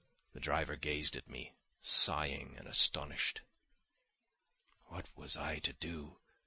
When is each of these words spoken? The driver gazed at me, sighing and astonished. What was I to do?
The 0.33 0.39
driver 0.39 0.77
gazed 0.77 1.15
at 1.15 1.29
me, 1.29 1.53
sighing 1.79 2.55
and 2.57 2.67
astonished. 2.67 3.41
What 4.85 5.15
was 5.15 5.37
I 5.37 5.59
to 5.59 5.73
do? 5.73 6.17